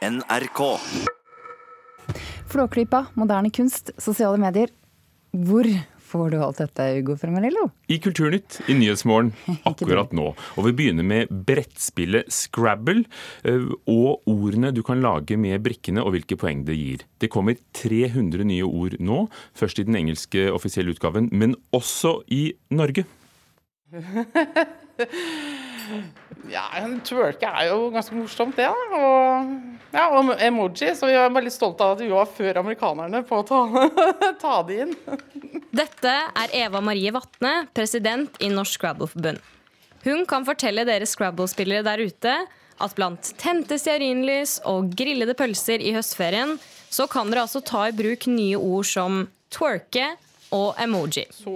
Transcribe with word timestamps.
NRK. 0.00 0.78
Flåklypa, 2.48 3.06
moderne 3.20 3.50
kunst, 3.52 3.90
sosiale 4.00 4.38
medier. 4.40 4.70
Hvor 5.30 5.66
får 6.10 6.30
du 6.32 6.38
alt 6.40 6.58
dette, 6.62 6.86
Ugo 7.02 7.18
Fermarello? 7.20 7.66
I 7.92 7.98
Kulturnytt 8.00 8.62
i 8.72 8.74
Nyhetsmorgen 8.78 9.34
akkurat 9.68 10.14
nå. 10.16 10.30
Og 10.56 10.66
vi 10.66 10.72
begynner 10.78 11.04
med 11.04 11.28
brettspillet 11.28 12.32
Scrabble 12.32 13.04
eh, 13.44 13.68
og 13.84 14.24
ordene 14.24 14.72
du 14.72 14.80
kan 14.86 15.04
lage 15.04 15.36
med 15.36 15.60
brikkene 15.68 16.00
og 16.00 16.16
hvilke 16.16 16.40
poeng 16.40 16.64
det 16.64 16.78
gir. 16.80 17.04
Det 17.20 17.28
kommer 17.30 17.60
300 17.76 18.48
nye 18.48 18.64
ord 18.64 18.96
nå, 19.04 19.26
først 19.52 19.84
i 19.84 19.86
den 19.86 20.00
engelske 20.00 20.48
offisielle 20.48 20.96
utgaven, 20.96 21.28
men 21.28 21.58
også 21.76 22.22
i 22.32 22.46
Norge. 22.72 23.04
Ja, 26.50 26.64
twerke 27.06 27.46
er 27.46 27.68
jo 27.70 27.90
ganske 27.94 28.14
morsomt, 28.14 28.56
det. 28.58 28.66
da. 28.66 28.98
Og, 28.98 29.69
ja, 29.90 30.06
og 30.14 30.30
emoji, 30.38 30.92
så 30.96 31.08
vi 31.10 31.16
er 31.18 31.32
veldig 31.34 31.52
stolte 31.54 31.86
av 31.86 31.96
at 31.96 32.04
vi 32.04 32.10
var 32.12 32.28
før 32.30 32.60
amerikanerne 32.62 33.22
på 33.26 33.40
å 33.40 33.46
ta, 33.46 33.60
ta 34.44 34.54
det 34.68 34.78
inn. 34.84 34.94
Dette 35.74 36.12
er 36.12 36.54
Eva 36.64 36.82
Marie 36.84 37.12
Vatne, 37.14 37.66
president 37.74 38.38
i 38.42 38.50
Norsk 38.52 38.78
Scrabble-forbund. 38.78 39.40
Hun 40.06 40.24
kan 40.28 40.46
fortelle 40.48 40.86
dere 40.88 41.08
Scrabble-spillere 41.08 41.84
der 41.86 42.02
ute 42.06 42.36
at 42.80 42.94
blant 42.96 43.34
tente 43.40 43.76
stearinlys 43.80 44.58
og 44.68 44.94
grillede 44.96 45.34
pølser 45.36 45.82
i 45.84 45.92
høstferien, 45.96 46.56
så 46.90 47.06
kan 47.10 47.28
dere 47.30 47.44
altså 47.44 47.60
ta 47.60 47.86
i 47.88 47.96
bruk 47.96 48.26
nye 48.30 48.56
ord 48.56 48.88
som 48.88 49.26
twerke 49.52 50.14
og 50.56 50.78
emoji. 50.80 51.26
Så 51.34 51.52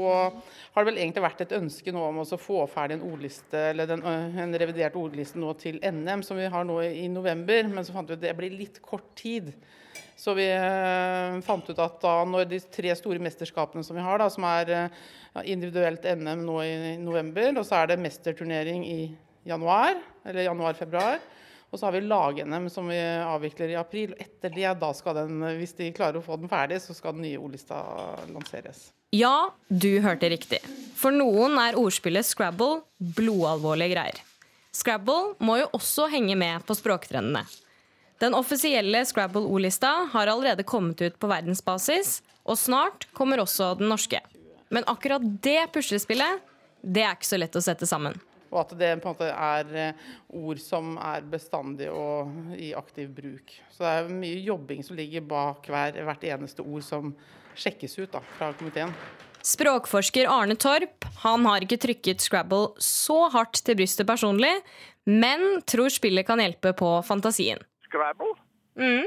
har 0.74 0.83
det 0.83 0.91
vel 0.91 1.01
egentlig 1.05 1.23
vært 1.23 1.42
et 1.45 1.55
ønske 1.55 1.92
nå 1.95 2.01
om 2.02 2.16
å 2.24 2.27
få 2.41 2.64
ferdig 2.66 2.96
en 2.96 3.06
ordliste, 3.06 3.60
eller 3.70 3.87
den, 3.87 4.01
en 4.02 4.56
revidert 4.59 4.96
ordliste 4.98 5.38
nå 5.38 5.52
til 5.60 5.78
NM, 5.78 6.24
som 6.27 6.38
vi 6.41 6.48
har 6.51 6.66
nå 6.66 6.80
i 6.82 7.06
november. 7.12 7.69
Men 7.70 7.87
så 7.87 7.95
fant 7.95 8.10
vi 8.10 8.16
ut 8.16 8.19
at 8.19 8.24
det 8.27 8.34
blir 8.41 8.56
litt 8.59 8.80
kort 8.82 9.06
tid. 9.18 9.52
Så 10.18 10.34
vi 10.34 10.48
eh, 10.51 11.37
fant 11.46 11.70
ut 11.70 11.79
at 11.79 12.01
da 12.02 12.15
når 12.26 12.48
de 12.51 12.59
tre 12.74 12.90
store 12.98 13.23
mesterskapene 13.23 13.87
som 13.87 13.95
vi 13.95 14.02
har, 14.02 14.18
da, 14.18 14.26
som 14.30 14.46
er 14.51 14.73
eh, 14.74 14.98
individuelt 15.54 16.07
NM 16.10 16.43
nå 16.43 16.59
i 16.66 16.74
november, 17.02 17.52
og 17.59 17.66
så 17.66 17.80
er 17.80 17.93
det 17.93 18.01
mesterturnering 18.02 18.82
i 18.87 18.98
januar, 19.46 19.98
eller 20.26 20.48
januar-februar. 20.48 21.23
Og 21.70 21.79
så 21.79 21.88
har 21.88 21.95
vi 21.96 22.04
lag-NM 22.07 22.68
som 22.70 22.87
vi 22.91 22.98
avvikler 22.98 23.73
i 23.73 23.79
april. 23.79 24.13
og 24.15 24.20
Etter 24.23 24.52
det, 24.54 24.68
da 24.79 24.91
skal 24.95 25.23
den, 25.23 25.43
hvis 25.59 25.74
de 25.79 25.91
klarer 25.95 26.20
å 26.20 26.26
få 26.26 26.38
den 26.38 26.51
ferdig, 26.51 26.79
så 26.82 26.95
skal 26.95 27.16
den 27.16 27.26
nye 27.26 27.41
ordlista 27.43 27.80
lanseres. 28.30 28.93
Ja, 29.15 29.51
du 29.68 29.98
hørte 30.02 30.30
riktig. 30.30 30.59
For 30.95 31.14
noen 31.14 31.59
er 31.60 31.78
ordspillet 31.78 32.26
Scrabble 32.26 32.82
blodalvorlige 32.98 33.95
greier. 33.96 34.20
Scrabble 34.74 35.34
må 35.45 35.59
jo 35.60 35.70
også 35.76 36.09
henge 36.10 36.36
med 36.38 36.64
på 36.66 36.76
språktrendene. 36.78 37.45
Den 38.23 38.34
offisielle 38.38 39.02
Scrabble-ordlista 39.06 39.90
har 40.12 40.30
allerede 40.30 40.66
kommet 40.66 41.02
ut 41.02 41.16
på 41.18 41.30
verdensbasis, 41.30 42.20
og 42.46 42.59
snart 42.59 43.09
kommer 43.14 43.42
også 43.42 43.74
den 43.78 43.90
norske. 43.90 44.20
Men 44.70 44.86
akkurat 44.90 45.24
det 45.42 45.73
puslespillet, 45.74 46.40
det 46.82 47.02
er 47.04 47.16
ikke 47.16 47.29
så 47.29 47.40
lett 47.40 47.58
å 47.58 47.62
sette 47.64 47.88
sammen. 47.90 48.16
Og 48.54 48.60
at 48.62 48.74
det 48.79 48.92
på 49.02 49.10
en 49.10 49.16
måte 49.16 49.29
er 49.34 49.70
eh, 49.74 50.02
ord 50.38 50.60
som 50.62 50.95
er 51.02 51.24
bestandig 51.26 51.88
og 51.90 52.54
i 52.54 52.70
aktiv 52.79 53.10
bruk. 53.10 53.51
Så 53.74 53.82
det 53.82 53.92
er 53.92 54.12
mye 54.14 54.42
jobbing 54.46 54.84
som 54.86 54.98
ligger 54.98 55.26
bak 55.26 55.66
hver, 55.70 55.98
hvert 56.06 56.26
eneste 56.30 56.62
ord 56.62 56.84
som 56.86 57.10
sjekkes 57.58 57.98
ut 57.98 58.14
da, 58.14 58.23
fra 58.38 58.52
komiteen. 58.54 58.95
Språkforsker 59.45 60.24
Arne 60.30 60.56
Torp 60.56 61.04
han 61.20 61.45
har 61.45 61.64
ikke 61.64 61.76
trykket 61.82 62.23
Scrabble 62.24 62.70
så 62.80 63.26
hardt 63.34 63.60
til 63.66 63.76
brystet 63.76 64.09
personlig, 64.09 64.53
men 65.04 65.60
tror 65.69 65.92
spillet 65.92 66.25
kan 66.25 66.41
hjelpe 66.41 66.72
på 66.78 66.94
fantasien. 67.04 67.60
Scrabble? 67.84 68.32
Mm. 68.81 69.04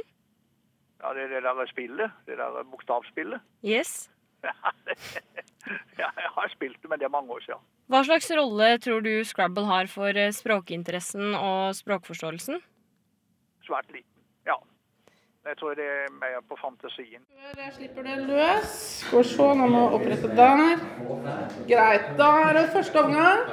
Ja, 1.02 1.14
det 1.18 1.26
er 1.26 1.34
det 1.34 1.42
der 1.48 1.72
spillet. 1.72 2.14
Det 2.30 2.38
der 2.38 2.62
bokstavspillet. 2.70 3.42
Yes. 3.66 4.10
ja, 6.02 6.12
jeg 6.14 6.32
har 6.38 6.54
spilt 6.54 6.78
det, 6.84 6.90
men 6.92 7.02
det 7.02 7.10
er 7.10 7.14
mange 7.18 7.34
år 7.34 7.42
siden. 7.48 7.66
Hva 7.90 8.04
slags 8.06 8.30
rolle 8.38 8.70
tror 8.84 9.02
du 9.02 9.12
Scrabble 9.26 9.66
har 9.66 9.90
for 9.90 10.14
eh, 10.14 10.34
språkinteressen 10.36 11.34
og 11.34 11.74
språkforståelsen? 11.80 12.62
Svært 13.66 13.90
liten, 13.90 14.22
ja. 14.46 14.58
Jeg 15.48 15.56
tror 15.62 15.78
det 15.80 15.86
er 15.88 16.08
mer 16.12 16.42
på 16.44 16.58
fantasien. 16.60 17.22
Jeg 17.56 17.74
slipper 17.78 18.04
det 18.04 18.18
løs. 18.28 18.72
Skal 19.00 19.22
vi 19.22 19.28
se, 19.30 19.46
nå 19.56 19.68
må 19.72 19.80
jeg 19.80 19.96
opprette 19.96 20.32
der. 20.36 20.82
Greit. 21.70 22.10
Da 22.20 22.32
er 22.50 22.58
det 22.58 22.64
første 22.74 23.04
omgang. 23.04 23.46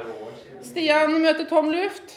Stian 0.66 1.12
møter 1.22 1.46
tom 1.46 1.68
luft. 1.70 2.16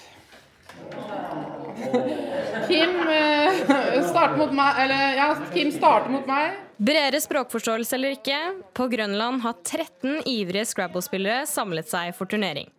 Kim 2.67 2.95
eh, 3.05 3.59
starter 4.07 4.39
mot 4.39 4.55
meg, 4.57 4.79
eller 4.81 5.19
ja, 5.19 5.27
Kim 5.53 5.69
starter 5.75 6.09
mot 6.09 6.25
meg. 6.29 6.55
Bredere 6.77 7.21
språkforståelse 7.21 7.95
eller 7.99 8.15
ikke, 8.17 8.39
på 8.77 8.87
Grønland 8.89 9.43
har 9.45 9.59
13 9.61 10.23
ivrige 10.29 10.65
Scrabble-spillere 10.71 11.45
samlet 11.49 11.89
seg 11.91 12.15
for 12.17 12.29
turnering. 12.29 12.71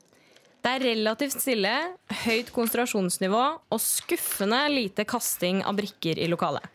Det 0.66 0.72
er 0.74 0.86
relativt 0.90 1.38
stille, 1.38 1.76
høyt 2.24 2.50
konsentrasjonsnivå 2.54 3.44
og 3.70 3.80
skuffende 3.82 4.64
lite 4.72 5.06
kasting 5.06 5.62
av 5.62 5.78
brikker 5.78 6.18
i 6.18 6.26
lokalet. 6.30 6.66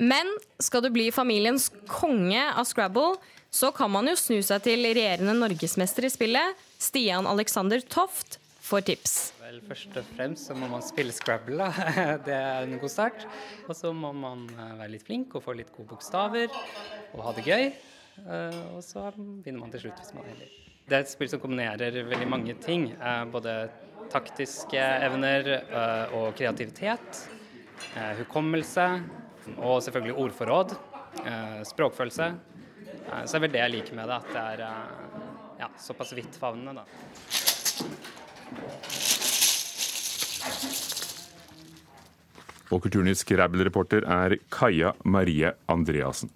Men 0.00 0.28
skal 0.62 0.82
du 0.86 0.90
bli 0.94 1.10
familiens 1.12 1.68
konge 1.90 2.40
av 2.56 2.64
Scrabble, 2.68 3.18
så 3.52 3.68
kan 3.74 3.90
man 3.92 4.06
jo 4.08 4.14
snu 4.16 4.38
seg 4.46 4.62
til 4.64 4.84
regjerende 4.86 5.34
norgesmester 5.36 6.06
i 6.06 6.10
spillet, 6.12 6.56
Stian 6.80 7.26
Alexander 7.28 7.82
Toft, 7.92 8.38
for 8.64 8.84
tips. 8.86 9.32
Vel, 9.42 9.56
Først 9.66 9.96
og 9.98 10.06
fremst 10.14 10.46
så 10.46 10.54
må 10.54 10.68
man 10.70 10.82
spille 10.86 11.10
Scrabble. 11.12 11.56
da. 11.58 12.14
Det 12.26 12.36
er 12.36 12.68
en 12.68 12.78
god 12.78 12.92
start. 12.92 13.24
Og 13.66 13.74
så 13.74 13.90
må 13.92 14.12
man 14.14 14.44
eh, 14.54 14.76
være 14.78 14.92
litt 14.92 15.02
flink 15.08 15.34
og 15.34 15.42
få 15.42 15.56
litt 15.58 15.72
gode 15.74 15.88
bokstaver 15.90 16.52
og 17.10 17.24
ha 17.26 17.32
det 17.34 17.44
gøy. 17.48 17.64
Eh, 18.22 18.60
Og 18.76 18.84
så 18.86 19.08
vinner 19.18 19.58
man 19.64 19.72
til 19.74 19.82
slutt 19.88 19.98
hvis 20.04 20.14
man 20.14 20.28
er. 20.30 20.44
Det 20.86 20.96
er 21.00 21.02
et 21.02 21.10
spill 21.10 21.28
som 21.32 21.42
kombinerer 21.42 21.98
veldig 22.12 22.28
mange 22.30 22.54
ting. 22.62 22.92
eh, 22.94 23.24
Både 23.34 23.56
taktiske 24.14 24.78
evner 25.08 25.50
og 26.14 26.30
kreativitet. 26.38 27.24
Hukommelse 28.20 28.86
og 29.58 29.82
selvfølgelig 29.82 30.16
ordforråd. 30.24 30.76
eh, 31.24 31.62
Språkfølelse. 31.64 32.34
Eh, 33.12 33.24
Så 33.26 33.36
er 33.36 33.40
vel 33.40 33.52
det 33.52 33.60
jeg 33.60 33.70
liker 33.70 33.94
med 33.94 34.08
det, 34.08 34.16
at 34.20 34.28
det 34.32 34.42
er 34.42 34.60
eh, 34.66 35.60
ja, 35.60 35.68
såpass 35.78 36.12
vidtfavnende, 36.16 36.74
da. 36.74 37.90
Og 42.70 42.84
Kulturnytts 42.84 43.24
Grabbel-reporter 43.26 44.04
er 44.06 44.36
Kaja 44.54 44.92
Marie 45.04 45.50
Andreassen. 45.72 46.30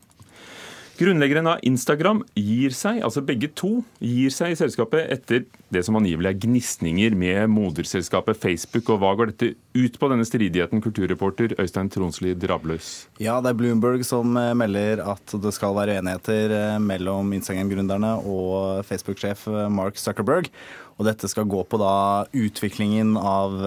Grunnleggeren 0.95 1.49
av 1.51 1.63
Instagram 1.67 2.21
gir 2.39 2.71
seg, 2.71 3.01
altså 3.03 3.19
begge 3.27 3.49
to, 3.59 3.81
gir 3.99 4.31
seg 4.31 4.53
i 4.53 4.59
selskapet 4.61 5.09
etter 5.11 5.41
det 5.75 5.81
som 5.83 5.97
angivelig 5.99 6.29
er 6.31 6.37
gnisninger 6.45 7.17
med 7.19 7.51
moderselskapet 7.51 8.39
Facebook. 8.39 8.93
Og 8.95 9.01
hva 9.03 9.11
går 9.19 9.33
dette 9.33 9.49
ut 9.75 9.97
på, 9.99 10.11
denne 10.13 10.27
stridigheten, 10.29 10.83
kulturreporter 10.85 11.57
Øystein 11.59 11.91
Tronsli 11.91 12.37
Drabløs? 12.39 12.93
Ja, 13.19 13.41
det 13.43 13.51
er 13.51 13.59
Bloomberg 13.59 14.05
som 14.07 14.39
eh, 14.39 14.53
melder 14.55 15.03
at 15.17 15.35
det 15.35 15.53
skal 15.57 15.75
være 15.75 15.97
uenigheter 15.99 16.55
eh, 16.61 16.77
mellom 16.83 17.33
Instagram-gründerne 17.41 18.13
og 18.23 18.85
Facebook-sjef 18.87 19.49
eh, 19.51 19.65
Mark 19.75 19.99
Zuckerberg. 19.99 20.53
Og 20.95 21.09
dette 21.09 21.27
skal 21.27 21.51
gå 21.51 21.65
på 21.67 21.81
da 21.83 21.97
utviklingen 22.39 23.17
av, 23.19 23.59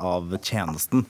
av 0.00 0.32
tjenesten. 0.40 1.04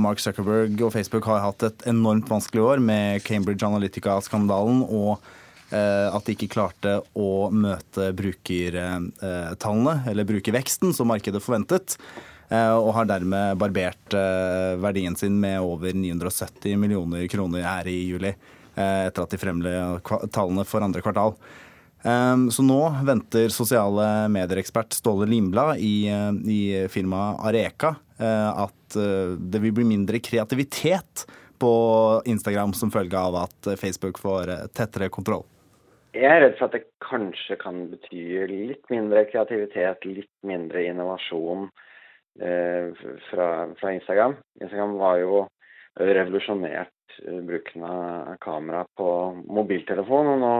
Mark 0.00 0.22
Zuckerberg 0.22 0.80
og 0.86 0.94
Facebook 0.94 1.26
har 1.28 1.42
hatt 1.44 1.66
et 1.66 1.82
enormt 1.90 2.30
vanskelig 2.30 2.62
år 2.64 2.80
med 2.80 3.20
Cambridge 3.26 3.66
Analytica-skandalen 3.66 4.82
og 4.88 5.20
at 5.70 6.26
de 6.26 6.34
ikke 6.34 6.48
klarte 6.50 6.96
å 7.14 7.46
møte 7.54 8.08
brukertallene, 8.18 9.92
eller 10.10 10.26
brukerveksten, 10.26 10.90
som 10.96 11.06
markedet 11.12 11.42
forventet. 11.44 11.94
Og 12.50 12.90
har 12.96 13.06
dermed 13.06 13.60
barbert 13.60 14.16
verdien 14.82 15.14
sin 15.14 15.36
med 15.38 15.60
over 15.62 15.94
970 15.94 16.74
millioner 16.80 17.28
kroner 17.30 17.62
her 17.68 17.86
i 17.86 18.00
juli. 18.08 18.34
Etter 18.74 19.22
at 19.22 19.30
de 19.30 19.38
fremla 19.38 20.00
tallene 20.34 20.66
for 20.66 20.82
andre 20.82 21.04
kvartal. 21.06 21.36
Så 22.02 22.64
nå 22.64 22.80
venter 23.06 23.52
sosiale 23.54 24.26
medier-ekspert 24.32 24.96
Ståle 24.96 25.28
Limblad 25.30 25.78
i, 25.78 26.08
i 26.50 26.60
firmaet 26.90 27.44
Areka 27.46 27.94
at 28.18 28.74
det 28.94 29.60
vil 29.62 29.74
bli 29.76 29.86
mindre 29.86 30.20
kreativitet 30.24 31.26
på 31.60 31.72
Instagram 32.26 32.72
som 32.72 32.92
følge 32.92 33.18
av 33.18 33.36
at 33.42 33.72
Facebook 33.80 34.18
får 34.22 34.52
tettere 34.76 35.10
kontroll. 35.12 35.44
Jeg 36.16 36.26
er 36.26 36.40
redd 36.42 36.56
for 36.58 36.66
at 36.66 36.74
det 36.74 36.88
kanskje 37.04 37.56
kan 37.60 37.84
bety 37.92 38.24
litt 38.50 38.88
mindre 38.90 39.22
kreativitet, 39.30 40.06
litt 40.08 40.32
mindre 40.46 40.82
innovasjon 40.88 41.68
eh, 42.42 42.90
fra, 43.28 43.46
fra, 43.78 43.92
Instagram. 43.94 44.34
Instagram 44.58 44.96
var 44.98 45.20
jo 45.20 45.44
revolusjonert 46.00 46.90
bruken 47.46 47.84
av 47.84 48.34
kamera 48.42 48.84
på 48.96 49.08
mobiltelefon, 49.46 50.32
og 50.34 50.42
nå 50.42 50.52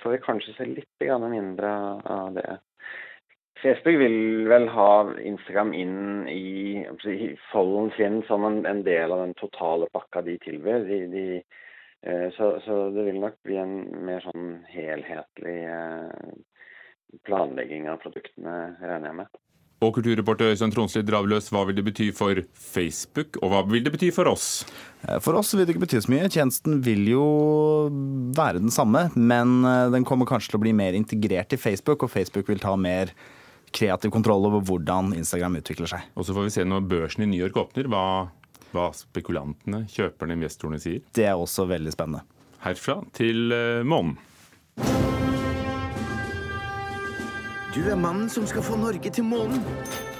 får 0.00 0.14
vi 0.14 0.22
kanskje 0.24 0.56
se 0.56 0.68
litt 0.70 1.04
mindre 1.04 1.74
av 2.04 2.32
det 2.36 2.58
Facebook 3.62 3.98
vil 4.00 4.46
vel 4.50 4.66
ha 4.74 4.88
Instagram 5.22 5.74
inn 5.74 5.98
i, 6.28 6.82
i 6.84 7.28
folden 7.52 7.92
sin 7.96 8.22
som 8.28 8.44
en, 8.44 8.64
en, 8.66 8.82
del 8.86 9.12
av 9.14 9.22
den 9.22 9.36
totale 9.38 9.86
pakka 9.94 10.24
de 10.26 10.34
tilbyr. 10.42 10.88
De, 10.88 10.98
de, 11.12 11.24
eh, 12.02 12.26
så, 12.36 12.56
så, 12.64 12.80
det 12.94 13.06
vil 13.06 13.20
nok 13.22 13.38
bli 13.46 13.60
en 13.62 13.76
mer 14.04 14.24
sånn 14.26 14.50
helhetlig 14.72 15.60
eh, 15.70 16.34
planlegging 17.24 17.86
av 17.92 18.02
produktene, 18.02 18.74
regner 18.82 19.12
jeg 19.12 19.18
med. 19.22 19.40
Og 19.84 19.92
kulturreporter 19.98 20.52
Øystein 20.52 20.72
Tronsli 20.72 21.02
Dravløs, 21.04 21.50
hva 21.52 21.64
vil 21.68 21.76
det 21.76 21.84
bety 21.86 22.08
for 22.16 22.40
Facebook, 22.56 23.38
og 23.42 23.52
hva 23.52 23.62
vil 23.68 23.84
det 23.84 23.92
bety 23.94 24.10
for 24.16 24.30
oss? 24.32 24.48
Eh, 25.06 25.20
for 25.22 25.38
oss 25.38 25.54
vil 25.54 25.62
det 25.62 25.76
ikke 25.76 25.84
bety 25.86 26.02
så 26.02 26.10
mye. 26.10 26.32
Tjenesten 26.32 26.82
vil 26.82 27.06
jo 27.12 27.28
være 28.34 28.64
den 28.64 28.74
samme, 28.74 29.06
men 29.14 29.62
den 29.94 30.08
kommer 30.08 30.26
kanskje 30.26 30.52
til 30.52 30.60
å 30.60 30.64
bli 30.66 30.74
mer 30.74 30.98
integrert 30.98 31.54
i 31.54 31.60
Facebook, 31.60 32.02
og 32.02 32.12
Facebook 32.12 32.50
vil 32.50 32.60
ta 32.64 32.74
mer 32.74 33.14
kreativ 33.74 34.12
kontroll 34.14 34.46
over 34.48 34.62
hvordan 34.64 35.12
Instagram 35.18 35.58
utvikler 35.60 35.90
seg. 35.90 36.06
Og 36.14 36.26
så 36.26 36.36
får 36.36 36.46
vi 36.48 36.54
se 36.54 36.66
når 36.68 36.86
børsen 36.90 37.26
i 37.26 37.30
New 37.32 37.40
York 37.40 37.58
åpner, 37.58 37.88
hva, 37.90 38.04
hva 38.74 38.90
spekulantene, 38.96 39.84
kjøperne, 39.90 40.38
investorene 40.38 40.80
sier. 40.82 41.02
Det 41.16 41.26
er 41.28 41.34
også 41.38 41.66
veldig 41.70 41.94
spennende. 41.94 42.24
Herfra 42.64 43.00
til 43.16 43.52
eh, 43.52 43.82
månen. 43.84 44.16
Du 47.74 47.80
er 47.90 47.98
mannen 47.98 48.28
som 48.30 48.46
skal 48.46 48.62
få 48.62 48.78
Norge 48.78 49.10
til 49.10 49.26
månen. 49.26 49.58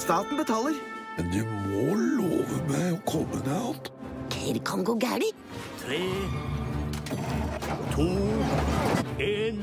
Staten 0.02 0.36
betaler. 0.40 0.74
Men 1.14 1.30
du 1.30 1.44
må 1.70 1.94
love 1.94 2.58
meg 2.66 2.96
å 2.96 2.98
komme 3.06 3.38
deg 3.46 3.68
opp. 3.70 3.92
Det 4.34 4.58
kan 4.66 4.82
gå 4.84 4.96
galt. 4.98 5.30
Tre, 5.84 6.00
to, 7.94 8.08
én 9.22 9.62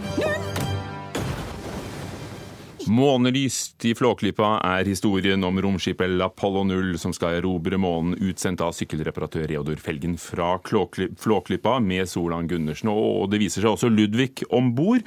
Månelyst 2.90 3.86
i 3.86 3.92
Flåklypa 3.96 4.56
er 4.66 4.88
historien 4.90 5.44
om 5.46 5.60
romskipet 5.62 6.16
Apollo 6.24 6.64
0 6.70 6.98
som 7.02 7.14
skal 7.14 7.38
erobre 7.38 7.78
månen, 7.82 8.16
utsendt 8.18 8.64
av 8.66 8.74
sykkelreparatør 8.74 9.46
Reodor 9.52 9.78
Felgen 9.82 10.18
fra 10.22 10.56
Flåklypa 10.64 11.78
med 11.84 12.10
Solan 12.10 12.50
Gundersen. 12.50 12.90
Og 12.90 13.30
det 13.32 13.42
viser 13.44 13.62
seg 13.62 13.76
også 13.76 13.92
Ludvig 13.94 14.48
om 14.50 14.74
bord. 14.78 15.06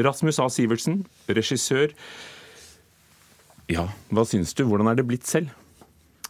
Rasmus 0.00 0.40
A. 0.42 0.48
Sivertsen, 0.50 1.02
regissør. 1.30 1.94
Ja, 3.70 3.86
hva 4.10 4.26
syns 4.28 4.54
du? 4.58 4.64
Hvordan 4.66 4.90
er 4.90 4.98
det 4.98 5.06
blitt 5.08 5.28
selv? 5.28 5.52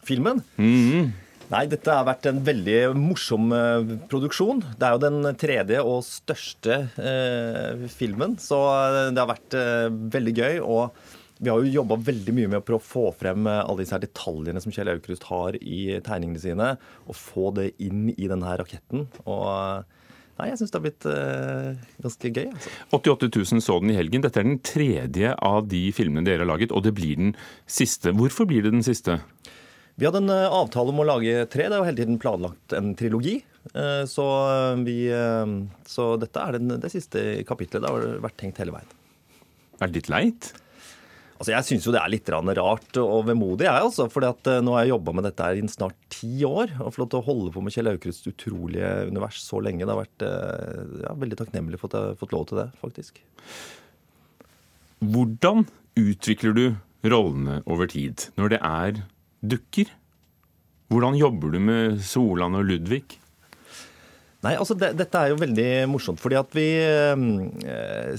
Filmen? 0.04 0.42
Mm 0.56 0.90
-hmm. 0.90 1.10
Nei, 1.52 1.66
dette 1.68 1.92
har 1.92 2.06
vært 2.08 2.24
en 2.30 2.38
veldig 2.46 2.76
morsom 2.96 3.50
eh, 3.52 3.90
produksjon. 4.08 4.62
Det 4.80 4.86
er 4.88 4.94
jo 4.94 5.00
den 5.02 5.32
tredje 5.36 5.82
og 5.84 5.98
største 6.06 6.78
eh, 6.96 7.82
filmen, 7.92 8.38
så 8.40 8.60
eh, 8.72 9.10
det 9.12 9.20
har 9.20 9.28
vært 9.28 9.56
eh, 9.58 9.88
veldig 10.14 10.34
gøy. 10.38 10.62
Og 10.64 11.12
vi 11.42 11.50
har 11.52 11.60
jo 11.60 11.74
jobba 11.74 11.98
veldig 12.08 12.36
mye 12.38 12.52
med 12.54 12.62
å 12.62 12.64
prøve 12.64 12.80
å 12.80 12.86
få 12.86 13.04
frem 13.20 13.44
eh, 13.50 13.60
alle 13.66 13.82
disse 13.82 13.92
her 13.92 14.04
detaljene 14.06 14.64
som 14.64 14.72
Kjell 14.72 14.94
Aukrust 14.94 15.28
har 15.28 15.58
i 15.60 15.82
tegningene 16.06 16.40
sine, 16.40 16.70
og 17.04 17.20
få 17.20 17.52
det 17.58 17.74
inn 17.84 18.06
i 18.14 18.30
denne 18.32 18.56
raketten. 18.62 19.10
Og 19.26 19.98
Nei, 20.40 20.46
jeg 20.48 20.62
syns 20.62 20.70
det 20.72 20.78
har 20.78 20.84
blitt 20.86 21.06
øh, 21.06 21.66
ganske 22.02 22.28
gøy. 22.32 22.46
Altså. 22.48 22.70
88 22.96 23.28
000 23.52 23.62
så 23.62 23.74
den 23.82 23.92
i 23.92 23.98
helgen. 23.98 24.22
Dette 24.24 24.40
er 24.40 24.46
den 24.48 24.62
tredje 24.64 25.34
av 25.36 25.68
de 25.68 25.82
filmene 25.94 26.24
dere 26.26 26.46
har 26.46 26.48
laget, 26.48 26.72
og 26.72 26.86
det 26.86 26.94
blir 26.96 27.20
den 27.20 27.34
siste. 27.68 28.14
Hvorfor 28.16 28.48
blir 28.48 28.64
det 28.64 28.72
den 28.72 28.82
siste? 28.86 29.20
Vi 30.00 30.08
hadde 30.08 30.22
en 30.22 30.32
uh, 30.32 30.54
avtale 30.62 30.92
om 30.92 31.02
å 31.02 31.06
lage 31.06 31.44
tre. 31.52 31.68
Det 31.68 31.76
er 31.76 31.82
jo 31.82 31.88
hele 31.88 32.00
tiden 32.00 32.20
planlagt 32.22 32.74
en 32.76 32.94
trilogi. 32.98 33.40
Uh, 33.76 34.02
så, 34.08 34.24
vi, 34.86 34.96
så, 35.88 36.14
dette 36.20 36.42
er 36.42 36.58
den, 36.58 36.78
det 36.82 36.92
siste 36.92 37.42
kapitlet. 37.48 37.84
Det 37.84 37.92
har 37.92 38.24
vært 38.24 38.38
tenkt 38.40 38.60
hele 38.62 38.74
veien. 38.74 38.98
Er 39.78 39.90
det 39.90 40.00
litt 40.00 40.10
leit? 40.12 40.50
Altså, 41.36 41.52
Jeg 41.52 41.66
syns 41.66 41.86
jo 41.88 41.92
det 41.94 42.00
er 42.00 42.12
litt 42.12 42.28
rart 42.32 42.98
og 43.02 43.26
vemodig, 43.26 43.66
jeg. 43.66 43.84
altså, 43.84 44.06
at 44.06 44.50
Nå 44.62 44.76
har 44.76 44.84
jeg 44.84 44.92
jobba 44.92 45.14
med 45.18 45.26
dette 45.26 45.46
her 45.48 45.58
i 45.58 45.70
snart 45.70 45.98
ti 46.14 46.30
år. 46.46 46.76
Og 46.78 46.92
fått 46.94 47.02
lov 47.02 47.12
til 47.12 47.20
å 47.20 47.26
holde 47.28 47.54
på 47.54 47.64
med 47.66 47.74
Kjell 47.74 47.90
Aukrusts 47.92 48.30
utrolige 48.30 48.92
univers 49.10 49.42
så 49.42 49.58
lenge. 49.60 49.82
Det 49.82 49.92
har 49.92 50.04
vært 50.04 50.26
ja, 51.02 51.16
veldig 51.18 51.40
takknemlig 51.42 51.82
for 51.82 51.90
at 51.90 51.98
jeg 51.98 52.12
har 52.12 52.20
fått 52.22 52.36
lov 52.36 52.46
til 52.48 52.62
det, 52.62 52.68
faktisk. 52.80 53.18
Hvordan 55.02 55.66
utvikler 55.98 56.54
du 56.54 56.64
rollene 57.10 57.58
over 57.66 57.90
tid 57.90 58.28
når 58.38 58.54
det 58.54 58.62
er 58.62 59.02
dukker? 59.42 59.90
Hvordan 60.92 61.16
jobber 61.18 61.52
du 61.54 61.60
med 61.62 62.00
Solan 62.04 62.58
og 62.58 62.66
Ludvig? 62.68 63.04
Nei, 64.42 64.56
altså 64.58 64.74
det, 64.74 64.92
Dette 64.98 65.20
er 65.20 65.30
jo 65.32 65.40
veldig 65.40 65.68
morsomt. 65.90 66.20
fordi 66.20 66.38
at 66.40 66.56
vi, 66.56 66.66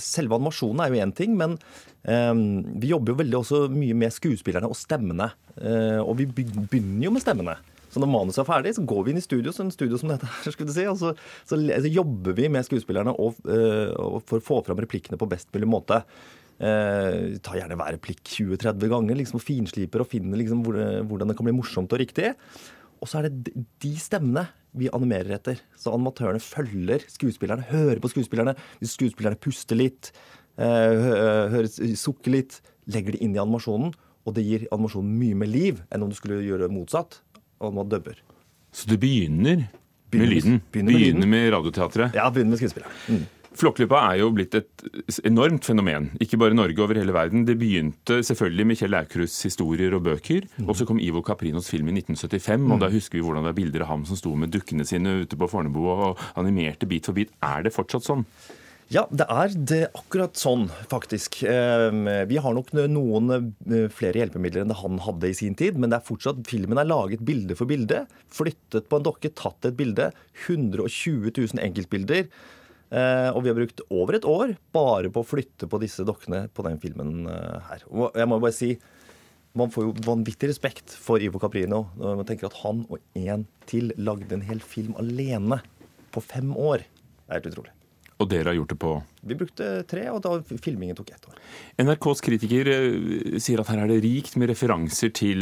Selve 0.01 0.39
animasjonen 0.39 0.83
er 0.83 0.93
jo 0.93 1.03
én 1.03 1.13
ting, 1.15 1.35
men 1.39 1.57
um, 2.07 2.63
vi 2.79 2.93
jobber 2.93 3.13
jo 3.13 3.19
veldig 3.19 3.39
også 3.41 3.61
mye 3.73 3.97
med 4.05 4.15
skuespillerne 4.15 4.69
og 4.71 4.79
stemmene. 4.79 5.29
Uh, 5.59 5.99
og 6.01 6.15
vi 6.21 6.29
begynner 6.31 7.09
jo 7.09 7.13
med 7.13 7.25
stemmene. 7.25 7.57
Så 7.93 8.01
når 8.01 8.09
manuset 8.09 8.41
er 8.41 8.47
ferdig, 8.47 8.71
så 8.73 8.85
går 8.89 9.03
vi 9.05 9.13
inn 9.13 9.21
i 9.21 9.25
studio, 9.25 9.51
så 9.53 9.67
en 9.67 9.73
studio 9.73 9.99
som 10.01 10.09
dette 10.09 10.25
her, 10.25 10.55
skulle 10.55 10.71
du 10.71 10.73
si, 10.73 10.87
og 10.89 10.97
så, 10.97 11.11
så, 11.45 11.59
så 11.59 11.91
jobber 11.91 12.33
vi 12.39 12.47
med 12.49 12.65
skuespillerne 12.65 13.13
og, 13.13 13.37
og 13.45 14.23
for 14.25 14.39
å 14.39 14.45
få 14.47 14.63
fram 14.65 14.81
replikkene 14.81 15.19
på 15.21 15.27
best 15.29 15.51
mulig 15.53 15.69
måte. 15.69 15.99
Uh, 16.63 17.35
tar 17.43 17.57
gjerne 17.59 17.75
hver 17.75 17.95
replikk 17.97 18.21
20-30 18.23 18.91
ganger 18.93 19.17
liksom, 19.19 19.41
og 19.41 19.43
finsliper 19.43 20.03
og 20.03 20.07
finner 20.11 20.39
liksom, 20.39 20.61
hvordan 20.63 21.31
det 21.31 21.35
kan 21.35 21.49
bli 21.49 21.55
morsomt 21.57 21.91
og 21.91 21.99
riktig. 21.99 22.29
Og 23.03 23.09
så 23.11 23.19
er 23.19 23.27
det 23.27 23.51
de 23.83 23.91
stemmene 23.99 24.45
vi 24.79 24.87
animerer 24.95 25.35
etter. 25.35 25.59
Så 25.75 25.91
animatørene 25.91 26.39
følger 26.41 27.03
skuespillerne, 27.11 27.65
hører 27.67 27.99
på 28.01 28.13
skuespillerne. 28.13 28.55
Hvis 28.79 28.95
skuespillerne 28.95 29.39
puster 29.43 29.77
litt, 29.77 30.13
hører, 30.57 31.67
sukker 31.99 32.33
litt, 32.33 32.61
legger 32.87 33.17
det 33.17 33.21
inn 33.25 33.35
i 33.35 33.41
animasjonen. 33.43 33.91
Og 34.23 34.37
det 34.37 34.45
gir 34.47 34.65
animasjonen 34.71 35.13
mye 35.19 35.37
mer 35.43 35.51
liv 35.51 35.83
enn 35.91 36.05
om 36.05 36.11
du 36.11 36.15
skulle 36.15 36.39
gjøre 36.47 36.71
motsatt. 36.71 37.19
Og 37.59 37.75
man 37.75 37.91
dubber. 37.91 38.17
Så 38.73 38.87
det 38.89 39.01
begynner, 39.03 39.67
med 40.13 40.29
lyden? 40.29 40.59
Begynner 40.71 40.93
med, 40.95 41.01
begynner 41.01 41.29
med 41.35 41.47
radioteatret? 41.53 42.15
Ja, 42.17 42.29
begynner 42.31 42.55
med 42.55 42.63
skuespilleren. 42.63 42.95
Mm. 43.09 43.23
Flåklypa 43.59 43.99
er 44.09 44.19
jo 44.23 44.31
blitt 44.33 44.55
et 44.57 44.83
enormt 45.27 45.67
fenomen, 45.67 46.09
ikke 46.23 46.39
bare 46.41 46.55
i 46.55 46.57
Norge, 46.57 46.79
over 46.81 46.97
hele 46.97 47.13
verden. 47.13 47.45
Det 47.45 47.55
begynte 47.61 48.21
selvfølgelig 48.25 48.65
med 48.71 48.79
Kjell 48.79 48.97
Aukrusts 48.97 49.45
historier 49.45 49.93
og 49.97 50.03
bøker. 50.07 50.47
Mm. 50.57 50.65
Og 50.69 50.75
så 50.79 50.87
kom 50.89 50.99
Ivo 50.99 51.21
Caprinos 51.25 51.69
film 51.69 51.91
i 51.91 51.95
1975, 51.99 52.71
og 52.71 52.79
da 52.81 52.89
Mm. 52.89 52.93
husker 52.97 53.19
vi 53.19 53.23
hvordan 53.23 53.43
det 53.45 53.53
er 53.53 53.61
bilder 53.61 53.81
av 53.85 53.87
ham 53.93 54.05
som 54.05 54.17
sto 54.17 54.33
med 54.35 54.51
dukkene 54.51 54.85
sine 54.85 55.21
ute 55.23 55.37
på 55.37 55.49
Fornebu 55.49 55.79
og 55.85 56.19
animerte 56.35 56.87
bit 56.89 57.05
for 57.05 57.13
bit. 57.13 57.29
Er 57.41 57.63
det 57.63 57.73
fortsatt 57.73 58.03
sånn? 58.03 58.25
Ja, 58.91 59.07
det 59.09 59.25
er 59.31 59.47
det 59.55 59.91
akkurat 59.95 60.35
sånn, 60.37 60.67
faktisk. 60.91 61.39
Vi 61.41 62.37
har 62.37 62.53
nok 62.53 62.73
noen 62.73 63.53
flere 63.89 64.19
hjelpemidler 64.19 64.61
enn 64.61 64.67
det 64.69 64.81
han 64.83 64.99
hadde 64.99 65.29
i 65.29 65.33
sin 65.33 65.55
tid, 65.55 65.77
men 65.79 65.89
det 65.89 65.97
er 66.01 66.05
fortsatt, 66.05 66.45
filmen 66.45 66.77
er 66.77 66.85
laget 66.85 67.23
bilde 67.25 67.55
for 67.55 67.65
bilde. 67.65 68.05
Flyttet 68.29 68.89
på 68.89 68.97
en 68.99 69.03
dokke, 69.07 69.33
tatt 69.33 69.65
et 69.65 69.77
bilde. 69.79 70.11
120 70.47 71.31
000 71.31 71.63
enkeltbilder. 71.63 72.27
Og 72.93 73.39
vi 73.41 73.49
har 73.49 73.55
brukt 73.57 73.79
over 73.89 74.13
et 74.13 74.25
år 74.29 74.51
bare 74.75 75.09
på 75.09 75.23
å 75.23 75.25
flytte 75.25 75.65
på 75.65 75.79
disse 75.81 76.03
dokkene 76.05 76.43
på 76.53 76.61
den 76.67 76.75
filmen 76.77 77.23
her. 77.25 77.81
Og 77.89 78.13
jeg 78.13 78.29
må 78.29 78.37
bare 78.37 78.53
si 78.53 78.75
man 79.57 79.71
får 79.73 79.85
jo 79.85 79.93
vanvittig 80.05 80.49
respekt 80.49 80.93
for 80.97 81.21
Ivo 81.21 81.39
Caprino 81.41 81.85
når 81.99 82.15
man 82.21 82.27
tenker 82.29 82.45
at 82.49 82.59
han 82.63 82.77
og 82.89 82.97
én 83.17 83.41
til 83.69 83.85
lagde 84.01 84.33
en 84.37 84.45
hel 84.45 84.61
film 84.65 84.93
alene 85.01 85.57
på 86.13 86.19
fem 86.25 86.49
år. 86.57 86.79
Det 86.85 87.29
er 87.29 87.35
helt 87.39 87.51
utrolig. 87.53 87.73
Og 88.21 88.29
dere 88.29 88.49
har 88.51 88.55
gjort 88.55 88.71
det 88.71 88.79
på 88.79 89.03
Vi 89.25 89.35
brukte 89.37 89.83
tre, 89.89 90.03
og 90.13 90.21
da 90.23 90.29
filmingen 90.61 90.95
tok 90.97 91.09
ett 91.15 91.29
år. 91.29 91.35
NRKs 91.81 92.19
kritiker 92.23 92.65
sier 93.41 93.59
at 93.61 93.69
her 93.71 93.79
er 93.83 93.89
det 93.89 94.05
rikt 94.05 94.33
med 94.39 94.49
referanser 94.53 95.09
til 95.15 95.39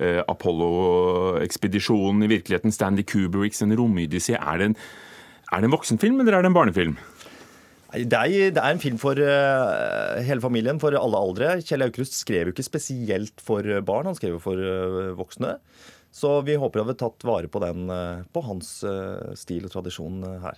Apollo-ekspedisjonen 0.00 2.20
i 2.26 2.32
virkeligheten, 2.36 2.74
Stanley 2.74 3.04
Kubricks 3.08 3.62
En 3.64 3.76
romodyssé. 3.76 4.34
Er, 4.36 4.56
det 4.60 4.66
en, 4.70 4.78
er 5.50 5.62
det 5.62 5.68
en 5.68 5.74
voksenfilm, 5.74 6.20
eller 6.22 6.38
er 6.38 6.44
det 6.44 6.50
en 6.52 6.56
barnefilm? 6.56 6.96
Det 7.90 8.14
er, 8.14 8.54
en 8.62 8.78
film 8.78 9.00
for 9.02 9.18
uh, 9.18 10.20
hele 10.22 10.42
familien, 10.42 10.78
for 10.78 10.94
alle 10.94 11.20
aldre. 11.20 11.56
Kjell 11.66 11.82
Aukrust 11.88 12.14
skrev 12.14 12.48
jo 12.48 12.54
ikke 12.54 12.66
spesielt 12.68 13.42
for 13.42 13.66
barn, 13.82 14.06
han 14.06 14.18
skrev 14.18 14.36
jo 14.36 14.42
for 14.44 14.62
uh, 14.62 15.10
voksne. 15.18 15.56
Så 16.14 16.36
vi 16.46 16.58
håper 16.58 16.82
at 16.82 16.86
vi 16.86 16.94
har 16.94 17.02
tatt 17.02 17.26
vare 17.26 17.50
på 17.50 17.62
den, 17.62 17.90
på 18.34 18.40
hans 18.42 18.70
stil 19.38 19.68
og 19.68 19.70
tradisjon 19.70 20.24
her. 20.42 20.56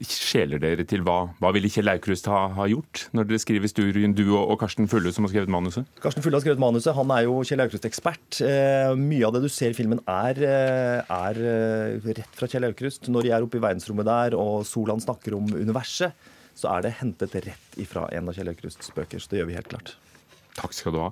Skjeler 0.00 0.60
dere 0.62 0.86
til 0.88 1.02
hva, 1.04 1.18
hva 1.42 1.50
ville 1.52 1.68
Kjell 1.68 1.90
Aukrust 1.92 2.28
ha, 2.30 2.46
ha, 2.56 2.66
gjort, 2.70 3.02
når 3.12 3.28
dere 3.28 3.42
skriver 3.42 3.68
historien, 3.68 4.14
du 4.16 4.24
og, 4.30 4.54
og 4.54 4.58
Karsten 4.62 4.88
Fulle, 4.88 5.12
som 5.12 5.26
har 5.26 5.34
skrevet 5.34 5.52
manuset? 5.52 5.88
Karsten 6.00 6.24
Fulle 6.24 6.38
har 6.38 6.44
skrevet 6.44 6.62
manuset. 6.62 6.94
Han 6.96 7.12
er 7.12 7.26
jo 7.26 7.38
Kjell 7.44 7.64
Aukrust-ekspert. 7.66 8.40
Eh, 8.46 8.94
mye 8.96 9.28
av 9.28 9.36
det 9.36 9.44
du 9.44 9.50
ser 9.52 9.74
i 9.74 9.76
filmen, 9.76 10.00
er, 10.08 10.40
er 11.04 11.42
rett 12.06 12.36
fra 12.38 12.48
Kjell 12.48 12.70
Aukrust. 12.70 13.10
Når 13.12 13.28
de 13.28 13.34
er 13.36 13.44
oppe 13.44 13.60
i 13.60 13.64
verdensrommet 13.66 14.08
der, 14.08 14.38
og 14.40 14.64
Solan 14.68 15.04
snakker 15.04 15.36
om 15.36 15.52
universet, 15.52 16.16
så 16.56 16.74
er 16.74 16.86
det 16.86 16.96
hentet 17.00 17.36
rett 17.44 17.80
ifra 17.80 18.08
en 18.14 18.28
av 18.28 18.36
Kjell 18.36 18.50
Aukrusts 18.52 18.92
bøker. 18.96 19.20
Så 19.20 19.32
det 19.32 19.40
gjør 19.40 19.50
vi 19.50 19.58
helt 19.58 19.70
klart. 19.70 19.94
Takk 20.58 20.74
skal 20.74 20.94
du 20.94 21.00
ha. 21.00 21.08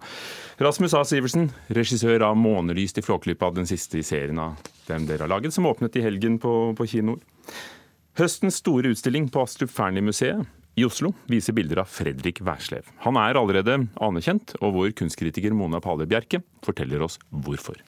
Rasmus 0.60 0.96
A. 0.98 1.04
Sivertsen, 1.06 1.48
regissør 1.72 2.24
av 2.26 2.36
'Månelyst 2.36 2.98
i 2.98 3.04
Flåklypa', 3.04 3.54
den 3.54 3.68
siste 3.70 4.00
i 4.00 4.06
serien 4.06 4.38
av 4.42 4.58
dem 4.88 5.06
dere 5.06 5.24
har 5.24 5.32
laget, 5.32 5.54
som 5.54 5.66
åpnet 5.66 5.96
i 5.96 6.04
helgen 6.04 6.38
på, 6.42 6.74
på 6.76 6.88
kinoer. 6.90 7.22
Høstens 8.18 8.56
store 8.58 8.90
utstilling 8.90 9.28
på 9.30 9.44
Astrup 9.46 9.70
Fearnley-museet 9.70 10.40
i 10.74 10.82
Oslo 10.82 11.12
viser 11.30 11.54
bilder 11.54 11.84
av 11.84 11.90
Fredrik 11.94 12.40
Wærslev. 12.42 12.88
Han 13.04 13.14
er 13.14 13.38
allerede 13.38 13.76
anerkjent, 13.94 14.56
og 14.58 14.74
vår 14.74 14.90
kunstkritiker 14.98 15.54
Mona 15.54 15.78
Pale 15.82 16.02
Bjerke 16.10 16.40
forteller 16.66 17.04
oss 17.06 17.20
hvorfor. 17.30 17.78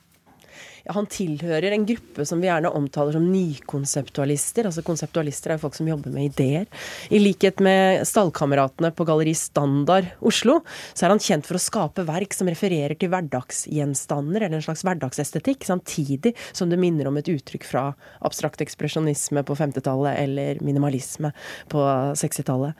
Ja, 0.85 0.95
han 0.97 1.09
tilhører 1.11 1.75
en 1.75 1.87
gruppe 1.89 2.25
som 2.29 2.41
vi 2.43 2.49
gjerne 2.49 2.73
omtaler 2.77 3.17
som 3.17 3.27
nykonseptualister. 3.31 4.69
Altså 4.69 4.85
Konseptualister 4.87 5.53
er 5.53 5.59
jo 5.59 5.65
folk 5.67 5.77
som 5.79 5.89
jobber 5.91 6.15
med 6.15 6.31
ideer. 6.31 6.67
I 7.13 7.21
likhet 7.23 7.61
med 7.65 8.05
stallkameratene 8.09 8.93
på 8.97 9.07
Galleri 9.09 9.35
Standard 9.39 10.11
Oslo, 10.25 10.61
så 10.95 11.07
er 11.07 11.15
han 11.15 11.23
kjent 11.23 11.49
for 11.49 11.59
å 11.59 11.63
skape 11.63 12.07
verk 12.09 12.37
som 12.37 12.51
refererer 12.51 12.97
til 12.99 13.13
hverdagsgjenstander, 13.13 14.47
eller 14.47 14.61
en 14.61 14.67
slags 14.67 14.85
hverdagsestetikk, 14.87 15.67
samtidig 15.69 16.35
som 16.53 16.73
det 16.73 16.81
minner 16.81 17.11
om 17.11 17.19
et 17.21 17.31
uttrykk 17.31 17.67
fra 17.69 17.87
abstrakt 18.27 18.63
ekspresjonisme 18.65 19.45
på 19.47 19.57
50-tallet 19.59 20.21
eller 20.25 20.61
minimalisme 20.65 21.33
på 21.73 21.87
60-tallet. 22.19 22.79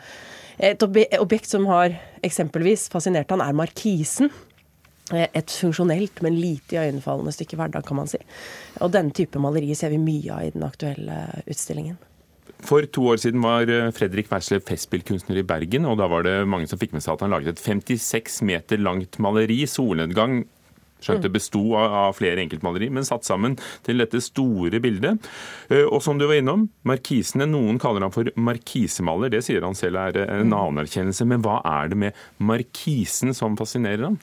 Et 0.61 0.83
objekt 0.85 1.49
som 1.49 1.65
har 1.71 1.95
eksempelvis 2.27 2.91
fascinert 2.93 3.31
han, 3.33 3.41
er 3.41 3.57
markisen. 3.57 4.29
Eh, 5.15 5.27
et 5.35 5.57
funksjonelt, 5.63 6.23
men 6.25 6.39
lite 6.39 6.79
iøynefallende 6.79 7.35
stykke 7.35 7.59
hverdag, 7.59 7.87
kan 7.87 7.99
man 7.99 8.11
si. 8.11 8.21
Og 8.81 8.93
denne 8.95 9.15
type 9.17 9.43
maleri 9.43 9.75
ser 9.79 9.93
vi 9.95 10.01
mye 10.03 10.37
av 10.37 10.47
i 10.47 10.55
den 10.55 10.67
aktuelle 10.67 11.19
utstillingen. 11.47 11.99
For 12.61 12.85
to 12.93 13.07
år 13.09 13.21
siden 13.23 13.43
var 13.43 13.71
eh, 13.73 13.91
Fredrik 13.97 14.31
Werslev 14.31 14.63
festspillkunstner 14.69 15.41
i 15.41 15.47
Bergen, 15.47 15.89
og 15.89 15.99
da 16.01 16.09
var 16.13 16.27
det 16.27 16.37
mange 16.51 16.69
som 16.71 16.81
fikk 16.81 16.95
med 16.95 17.05
seg 17.05 17.17
at 17.17 17.25
han 17.25 17.35
laget 17.35 17.55
et 17.55 17.63
56 17.63 18.43
meter 18.47 18.83
langt 18.83 19.19
maleri, 19.23 19.63
'Solnedgang', 19.65 20.45
Skjønt 21.01 21.25
det 21.25 21.33
besto 21.35 21.63
av 21.79 22.15
flere 22.19 22.43
enkeltmaleri, 22.45 22.91
men 22.93 23.07
satt 23.07 23.27
sammen 23.29 23.57
til 23.87 24.03
dette 24.03 24.21
store 24.25 24.81
bildet. 24.83 25.29
Eh, 25.71 25.87
og 25.87 26.01
som 26.05 26.21
du 26.21 26.27
var 26.29 26.41
innom, 26.41 26.69
markisene, 26.89 27.49
noen 27.51 27.81
kaller 27.83 28.07
han 28.07 28.15
for 28.15 28.31
markisemaler. 28.37 29.33
Det 29.33 29.43
sier 29.47 29.67
han 29.67 29.79
selv 29.79 30.01
er 30.01 30.23
en 30.27 30.57
anerkjennelse. 30.57 31.27
Men 31.29 31.45
hva 31.45 31.61
er 31.67 31.93
det 31.93 32.01
med 32.05 32.25
markisen 32.39 33.35
som 33.37 33.59
fascinerer 33.61 34.11
ham? 34.11 34.19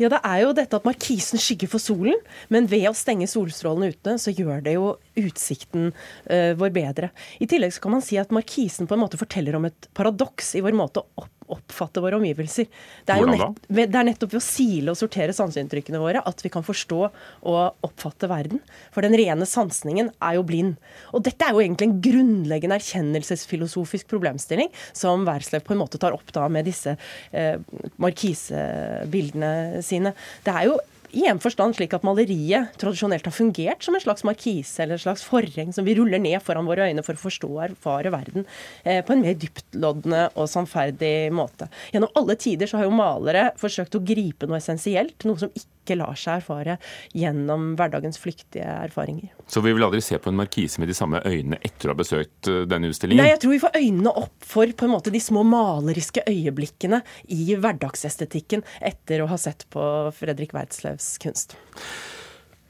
Ja, 0.00 0.10
det 0.10 0.20
er 0.26 0.40
jo 0.42 0.54
dette 0.56 0.78
at 0.80 0.86
markisen 0.86 1.40
skygger 1.40 1.70
for 1.70 1.82
solen, 1.82 2.18
men 2.52 2.66
ved 2.70 2.88
å 2.90 2.96
stenge 2.98 3.28
solstrålene 3.30 3.92
ute, 3.94 4.16
så 4.18 4.34
gjør 4.34 4.64
det 4.64 4.74
jo 4.74 4.88
utsikten 5.20 5.92
uh, 5.92 6.52
vår 6.58 6.72
bedre. 6.74 7.12
I 7.38 7.46
tillegg 7.50 7.76
så 7.76 7.84
kan 7.84 7.94
man 7.94 8.02
si 8.04 8.18
at 8.18 8.34
markisen 8.34 8.90
på 8.90 8.96
en 8.96 9.04
måte 9.04 9.20
forteller 9.20 9.54
om 9.58 9.68
et 9.68 9.88
paradoks 9.94 10.56
i 10.58 10.64
vår 10.64 10.74
måte 10.74 11.04
å 11.04 11.24
opp 11.24 11.30
oppfatte 11.54 12.02
våre 12.04 12.18
omgivelser. 12.18 12.68
Det 13.06 13.14
er, 13.14 13.26
nett, 13.30 13.66
det 13.68 13.86
er, 13.86 14.08
nettopp 14.10 14.34
ved 14.34 14.40
å 14.40 14.44
sile 14.44 14.92
og 14.92 14.98
sortere 14.98 15.34
sanseinntrykkene 15.36 16.00
våre 16.02 16.22
at 16.26 16.44
vi 16.44 16.52
kan 16.52 16.66
forstå 16.66 17.00
og 17.04 17.86
oppfatte 17.86 18.30
verden. 18.30 18.62
For 18.94 19.06
den 19.06 19.16
rene 19.18 19.48
sansningen 19.48 20.10
er 20.18 20.38
jo 20.38 20.46
blind. 20.46 20.78
Og 21.14 21.24
dette 21.26 21.46
er 21.46 21.56
jo 21.56 21.62
egentlig 21.64 21.90
en 21.90 21.98
grunnleggende 22.04 22.78
erkjennelsesfilosofisk 22.80 24.10
problemstilling 24.10 24.72
som 24.92 25.26
Werslev 25.28 25.64
på 25.66 25.74
en 25.76 25.82
måte 25.82 26.00
tar 26.02 26.16
opp 26.16 26.34
da 26.34 26.48
med 26.52 26.68
disse 26.68 26.96
eh, 27.32 27.56
markisebildene 28.02 29.84
sine. 29.84 30.14
Det 30.44 30.54
er 30.54 30.68
jo 30.70 30.78
i 31.14 31.26
en 31.30 31.40
forstand 31.42 31.76
slik 31.78 31.94
at 31.96 32.04
maleriet 32.06 32.74
tradisjonelt 32.80 33.26
har 33.28 33.34
fungert 33.34 33.84
som 33.86 33.96
en 33.96 34.02
slags 34.02 34.24
markise 34.26 34.82
eller 34.82 34.98
en 34.98 35.04
slags 35.04 35.24
forheng 35.26 35.72
som 35.74 35.86
vi 35.86 35.94
ruller 35.98 36.22
ned 36.22 36.42
foran 36.44 36.66
våre 36.68 36.88
øyne 36.90 37.04
for 37.06 37.16
å 37.16 37.22
forstå 37.24 37.50
og 37.52 37.62
erfare 37.68 38.12
verden 38.14 38.46
eh, 38.82 39.00
på 39.04 39.14
en 39.14 39.22
mer 39.24 39.36
dyptloddende 39.38 40.26
og 40.34 40.50
sannferdig 40.50 41.30
måte. 41.34 41.68
Gjennom 41.94 42.12
alle 42.18 42.38
tider 42.40 42.70
så 42.70 42.80
har 42.80 42.88
jo 42.88 42.96
malere 42.96 43.50
forsøkt 43.60 43.98
å 43.98 44.02
gripe 44.04 44.48
noe 44.48 44.58
essensielt, 44.58 45.16
noe 45.28 45.40
som 45.40 45.52
ikke 45.54 45.83
ikke 45.84 45.98
lar 46.00 46.16
seg 46.18 46.40
erfare 46.40 46.78
gjennom 47.14 47.74
hverdagens 47.78 48.18
flyktige 48.20 48.66
erfaringer. 48.66 49.30
Så 49.46 49.62
vi 49.64 49.74
vil 49.76 49.86
aldri 49.86 50.00
se 50.04 50.18
på 50.18 50.32
en 50.32 50.40
markise 50.40 50.82
med 50.82 50.90
de 50.90 50.96
samme 50.96 51.20
øynene 51.22 51.60
etter 51.62 51.90
å 51.90 51.94
ha 51.94 52.00
besøkt 52.00 52.50
eh, 52.50 52.64
denne 52.70 52.90
utstillingen? 52.90 53.22
Nei, 53.22 53.34
jeg 53.34 53.42
tror 53.44 53.54
vi 53.54 53.62
får 53.62 53.78
øynene 53.78 54.16
opp 54.24 54.48
for 54.54 54.74
på 54.74 54.88
en 54.88 54.94
måte 54.96 55.14
de 55.14 55.22
små 55.22 55.44
maleriske 55.46 56.24
øyeblikkene 56.30 57.04
i 57.36 57.54
hverdagsestetikken 57.54 58.64
etter 58.80 59.22
å 59.22 59.30
ha 59.30 59.38
sett 59.40 59.68
på 59.72 59.84
Fredrik 60.16 60.56
Wertzlevs 60.56 61.14
kunst. 61.22 61.58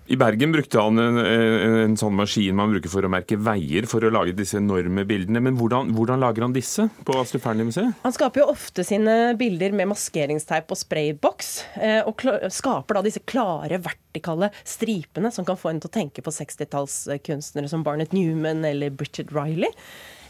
I 0.07 0.17
Bergen 0.21 0.53
brukte 0.53 0.81
han 0.85 1.01
en, 1.01 1.19
en, 1.19 1.95
sånn 1.97 2.13
maskin 2.19 2.57
man 2.59 2.75
bruker 2.75 2.93
for 2.93 3.07
å 3.07 3.11
merke 3.13 3.39
veier, 3.41 3.87
for 3.89 4.05
å 4.05 4.11
lage 4.13 4.35
disse 4.37 4.59
enorme 4.61 5.07
bildene. 5.09 5.41
Men 5.41 5.57
hvordan, 5.57 5.95
hvordan 5.97 6.21
lager 6.21 6.45
han 6.45 6.53
disse 6.53 6.85
på 7.09 7.17
Astrup 7.17 7.41
Fearnley-museet? 7.47 7.95
Han 8.03 8.17
skaper 8.17 8.43
jo 8.43 8.51
ofte 8.53 8.85
sine 8.85 9.33
bilder 9.41 9.73
med 9.73 9.89
maskeringsteip 9.95 10.75
og 10.75 10.81
sprayboks. 10.83 11.53
Eh, 11.81 12.03
og 12.05 12.21
skaper 12.53 12.99
da 12.99 13.05
disse 13.07 13.25
klare, 13.25 13.81
vertikale 13.81 14.53
stripene 14.61 15.33
som 15.33 15.49
kan 15.49 15.57
få 15.61 15.73
en 15.73 15.81
til 15.81 15.89
å 15.89 15.97
tenke 15.97 16.25
på 16.25 16.37
60-tallskunstnere 16.37 17.73
som 17.73 17.87
Barnett 17.87 18.13
Newman 18.13 18.61
eller 18.69 18.93
Bridget 18.93 19.33
Riley. 19.33 19.73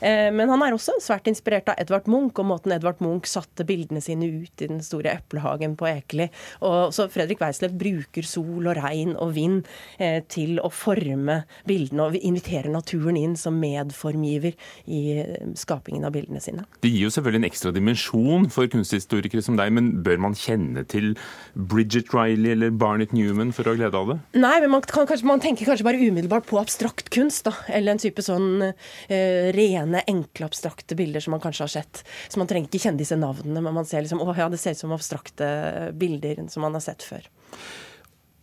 Eh, 0.00 0.30
men 0.34 0.50
han 0.50 0.62
er 0.64 0.74
også 0.74 0.96
svært 1.02 1.28
inspirert 1.30 1.68
av 1.70 1.78
Edvard 1.82 2.08
Munch 2.10 2.38
og 2.40 2.48
måten 2.48 2.74
Edvard 2.74 3.00
Munch 3.04 3.28
satte 3.30 3.66
bildene 3.66 4.02
sine 4.04 4.28
ut 4.28 4.64
i 4.64 4.68
den 4.70 4.82
store 4.84 5.14
eplehagen 5.18 5.76
på 5.78 5.88
Ekeli. 5.90 6.28
Og 6.66 6.94
så 6.94 7.06
Fredrik 7.12 7.42
Weislev 7.42 7.76
bruker 7.78 8.26
sol 8.28 8.70
og 8.70 8.78
regn 8.78 9.14
og 9.14 9.34
vind 9.36 9.68
eh, 9.98 10.20
til 10.30 10.58
å 10.62 10.70
forme 10.72 11.42
bildene, 11.68 12.08
og 12.08 12.18
inviterer 12.18 12.70
naturen 12.72 13.18
inn 13.20 13.36
som 13.38 13.58
medformgiver 13.60 14.54
i 14.90 15.02
eh, 15.20 15.50
skapingen 15.58 16.06
av 16.06 16.14
bildene 16.16 16.42
sine. 16.42 16.66
Det 16.84 16.92
gir 16.92 17.06
jo 17.06 17.12
selvfølgelig 17.14 17.42
en 17.42 17.50
ekstra 17.50 17.74
dimensjon 17.74 18.48
for 18.54 18.70
kunsthistorikere 18.72 19.44
som 19.44 19.58
deg, 19.60 19.72
men 19.74 19.92
bør 20.06 20.20
man 20.26 20.38
kjenne 20.38 20.84
til 20.90 21.14
Bridget 21.54 22.12
Riley 22.14 22.54
eller 22.54 22.74
Barnett 22.74 23.14
Newman 23.16 23.52
for 23.54 23.66
å 23.66 23.74
ha 23.74 23.80
glede 23.80 23.98
av 23.98 24.12
det? 24.12 24.18
Nei, 24.38 24.56
men 24.64 24.72
man, 24.74 24.84
kan, 24.86 25.08
kanskje, 25.08 25.28
man 25.28 25.42
tenker 25.42 25.68
kanskje 25.68 25.86
bare 25.86 26.00
umiddelbart 26.00 26.48
på 26.48 26.58
abstrakt 26.60 27.10
kunst, 27.14 27.44
da. 27.48 27.54
Eller 27.72 27.94
en 27.94 28.02
type 28.02 28.24
sånn 28.24 28.64
eh, 28.64 29.52
ren 29.54 29.83
rene, 29.84 30.02
enkle, 30.10 30.48
abstrakte 30.48 30.96
bilder 30.98 31.24
som 31.24 31.36
man 31.36 31.42
kanskje 31.44 31.64
har 31.64 31.74
sett. 31.76 32.04
Så 32.28 32.40
man 32.40 32.50
trenger 32.50 32.70
ikke 32.70 32.82
kjenne 32.88 33.00
disse 33.00 33.18
navnene, 33.18 33.62
men 33.62 33.76
man 33.76 33.88
ser 33.88 34.04
liksom 34.04 34.22
å 34.24 34.34
ja, 34.34 34.48
det 34.50 34.60
ser 34.60 34.74
ut 34.74 34.82
som 34.82 34.94
abstrakte 34.96 35.48
bilder 35.94 36.46
som 36.50 36.64
man 36.66 36.74
har 36.74 36.84
sett 36.84 37.06
før. 37.06 37.28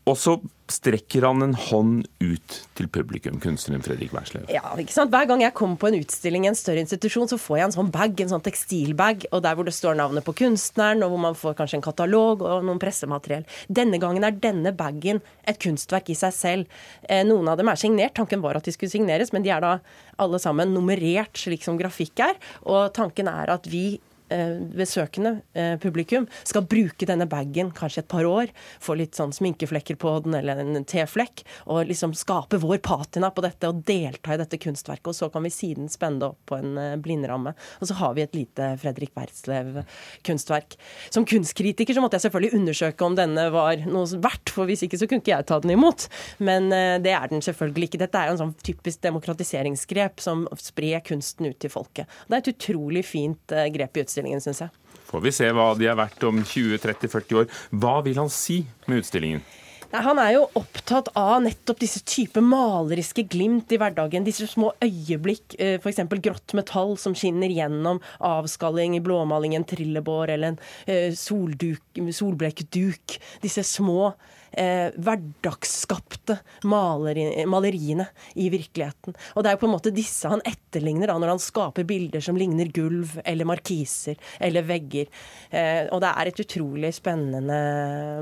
Og 0.09 0.17
så 0.17 0.33
strekker 0.71 1.25
han 1.27 1.43
en 1.43 1.53
hånd 1.67 2.05
ut 2.23 2.55
til 2.77 2.87
publikum, 2.89 3.35
kunstneren 3.43 3.83
Fredrik 3.85 4.13
Werslev. 4.15 4.47
Ja, 4.49 4.63
ikke 4.79 4.95
sant? 4.95 5.11
Hver 5.13 5.27
gang 5.29 5.43
jeg 5.43 5.53
kommer 5.57 5.77
på 5.77 5.89
en 5.89 5.97
utstilling 5.99 6.47
i 6.47 6.49
en 6.49 6.57
større 6.57 6.81
institusjon, 6.81 7.29
så 7.29 7.37
får 7.41 7.59
jeg 7.59 7.67
en 7.67 7.75
sånn 7.75 7.91
bag, 7.93 8.15
en 8.23 8.31
sånn 8.31 8.45
tekstilbag, 8.45 9.27
og 9.29 9.43
der 9.45 9.57
hvor 9.57 9.67
det 9.67 9.75
står 9.75 9.99
navnet 9.99 10.25
på 10.25 10.35
kunstneren, 10.41 11.03
og 11.05 11.13
hvor 11.13 11.23
man 11.27 11.37
får 11.37 11.57
kanskje 11.59 11.81
en 11.81 11.85
katalog 11.85 12.45
og 12.47 12.65
noen 12.65 12.81
pressemateriell. 12.81 13.45
Denne 13.69 13.99
gangen 14.01 14.25
er 14.25 14.37
denne 14.41 14.73
bagen 14.77 15.21
et 15.45 15.61
kunstverk 15.61 16.09
i 16.13 16.17
seg 16.17 16.37
selv. 16.37 16.79
Eh, 17.03 17.25
noen 17.27 17.51
av 17.51 17.59
dem 17.59 17.69
er 17.69 17.81
signert, 17.81 18.15
tanken 18.17 18.41
var 18.41 18.57
at 18.57 18.65
de 18.65 18.73
skulle 18.73 18.93
signeres, 18.93 19.35
men 19.35 19.45
de 19.45 19.53
er 19.53 19.61
da 19.61 19.77
alle 20.21 20.39
sammen 20.41 20.73
nummerert 20.73 21.37
slik 21.37 21.67
som 21.67 21.77
grafikk 21.79 22.23
er, 22.31 22.39
og 22.63 22.93
tanken 22.97 23.29
er 23.29 23.53
at 23.53 23.69
vi 23.69 23.99
besøkende 24.31 25.41
eh, 25.53 25.75
publikum 25.81 26.27
skal 26.47 26.65
bruke 26.69 27.07
denne 27.07 27.27
bagen 27.29 27.71
kanskje 27.75 28.03
et 28.03 28.09
par 28.11 28.27
år, 28.27 28.51
få 28.83 28.95
litt 28.99 29.17
sånn 29.17 29.33
sminkeflekker 29.35 29.97
på 30.01 30.13
den 30.25 30.37
eller 30.37 30.61
en 30.63 30.85
T-flekk, 30.87 31.43
og 31.67 31.89
liksom 31.89 32.15
skape 32.17 32.59
vår 32.61 32.79
patina 32.85 33.31
på 33.33 33.43
dette 33.45 33.69
og 33.69 33.83
delta 33.87 34.35
i 34.35 34.39
dette 34.41 34.59
kunstverket. 34.61 35.11
Og 35.11 35.17
så 35.17 35.29
kan 35.33 35.45
vi 35.45 35.53
siden 35.53 35.89
spenne 35.91 36.21
det 36.21 36.29
opp 36.31 36.39
på 36.51 36.59
en 36.59 36.77
eh, 36.79 36.97
blindramme. 37.01 37.53
Og 37.79 37.89
så 37.89 37.97
har 37.99 38.15
vi 38.17 38.25
et 38.25 38.37
lite 38.37 38.71
Fredrik 38.81 39.13
Wertzlev-kunstverk. 39.17 40.77
Som 41.11 41.27
kunstkritiker 41.27 41.97
så 41.97 42.03
måtte 42.03 42.19
jeg 42.19 42.27
selvfølgelig 42.27 42.61
undersøke 42.61 43.07
om 43.07 43.17
denne 43.19 43.47
var 43.53 43.83
noe 43.85 44.21
verdt, 44.23 44.53
for 44.55 44.69
hvis 44.69 44.85
ikke 44.87 45.01
så 45.01 45.09
kunne 45.09 45.23
ikke 45.23 45.35
jeg 45.35 45.49
ta 45.49 45.59
den 45.63 45.75
imot. 45.75 46.07
Men 46.43 46.69
det 46.71 47.11
er 47.13 47.27
den 47.31 47.43
selvfølgelig 47.43 47.89
ikke. 47.89 48.01
Dette 48.01 48.19
er 48.19 48.29
jo 48.29 48.35
en 48.35 48.41
sånn 48.45 48.55
typisk 48.63 49.01
demokratiseringsgrep 49.03 50.21
som 50.23 50.43
sprer 50.59 51.03
kunsten 51.05 51.49
ut 51.49 51.59
til 51.61 51.73
folket. 51.73 52.09
Det 52.27 52.37
er 52.37 52.43
et 52.43 52.51
utrolig 52.53 53.03
fint 53.07 53.55
grep 53.75 53.97
i 53.97 54.03
utstillingen 54.05 54.20
utstillingen, 54.21 54.41
syns 54.41 54.61
jeg. 54.61 54.69
Får 55.09 55.23
vi 55.25 55.31
se 55.33 55.49
hva 55.51 55.71
de 55.75 55.87
er 55.89 55.97
verdt 55.97 56.23
om 56.27 56.39
20-30-40 56.43 57.39
år. 57.41 57.49
Hva 57.73 58.01
vil 58.05 58.19
han 58.21 58.29
si 58.31 58.61
med 58.87 59.01
utstillingen? 59.01 59.41
Nei, 59.91 59.99
han 60.05 60.19
er 60.23 60.29
jo 60.37 60.45
opptatt 60.55 61.09
av 61.19 61.41
nettopp 61.43 61.81
disse 61.81 61.99
type 62.07 62.39
maleriske 62.39 63.25
glimt 63.27 63.73
i 63.75 63.79
hverdagen. 63.81 64.23
Disse 64.23 64.47
små 64.47 64.69
øyeblikk, 64.79 65.57
eh, 65.59 65.75
f.eks. 65.81 65.99
grått 66.23 66.55
metall 66.55 66.95
som 67.01 67.15
skinner 67.17 67.51
gjennom 67.51 67.99
avskalling 68.23 68.95
i 68.95 69.03
blåmaling, 69.03 69.57
en 69.57 69.67
trillebår 69.67 70.37
eller 70.37 70.53
en 70.53 70.61
eh, 70.87 71.11
solblekkduk. 71.11 73.17
Disse 73.43 73.67
små 73.67 74.13
eh, 74.51 74.91
hverdagsskapte 74.95 76.37
maleri, 76.63 77.45
maleriene 77.49 78.07
i 78.39 78.49
virkeligheten. 78.51 79.15
Og 79.35 79.43
det 79.43 79.51
er 79.51 79.57
jo 79.57 79.61
på 79.63 79.69
en 79.69 79.75
måte 79.75 79.93
disse 79.95 80.31
han 80.31 80.43
etterligner 80.47 81.11
da, 81.11 81.17
når 81.19 81.35
han 81.35 81.43
skaper 81.43 81.87
bilder 81.87 82.23
som 82.23 82.39
ligner 82.39 82.71
gulv 82.73 83.17
eller 83.25 83.49
markiser 83.49 84.19
eller 84.39 84.67
vegger. 84.67 85.11
Eh, 85.49 85.87
og 85.91 86.03
det 86.03 86.11
er 86.11 86.31
et 86.31 86.43
utrolig 86.45 86.93
spennende 86.95 87.59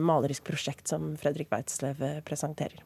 malerisk 0.05 0.47
prosjekt 0.49 0.91
som 0.91 1.13
Fredrik 1.19 1.51
Weitzlev 1.59 2.01
eh, 2.01 2.19
presenterer. 2.25 2.83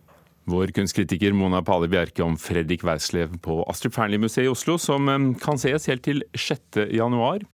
Vår 0.50 0.74
kunstkritiker 0.76 1.32
Mona 1.34 1.62
Pale 1.64 1.88
Bjerke 1.88 2.24
om 2.26 2.36
Fredrik 2.38 2.84
Weislev 2.84 3.38
på 3.46 3.62
Astrup 3.72 3.96
Fearnley-museet 3.96 4.50
i 4.50 4.52
Oslo, 4.52 4.78
som 4.82 5.08
eh, 5.10 5.30
kan 5.44 5.62
ses 5.62 5.88
helt 5.92 6.04
til 6.04 6.24
6. 6.34 6.90
januar. 6.92 7.46